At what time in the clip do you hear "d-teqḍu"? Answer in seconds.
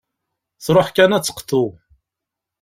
1.21-1.65